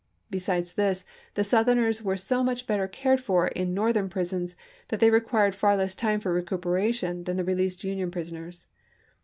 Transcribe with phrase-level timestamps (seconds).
[0.31, 1.05] Besides this,
[1.35, 4.55] the Southerners were so much better cared for in Northern prisons
[4.87, 8.65] that they required far less time for recuperation than Rep0rt on the released Union prisoners.